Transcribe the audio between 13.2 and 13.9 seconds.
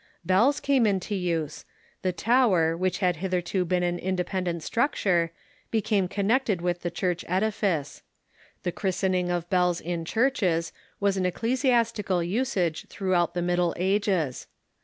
the Middle